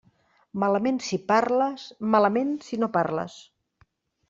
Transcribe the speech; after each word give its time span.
Malament 0.63 0.97
si 1.07 1.19
parles, 1.33 1.85
malament 2.17 2.51
si 2.71 2.83
no 2.85 2.91
parles. 2.99 3.39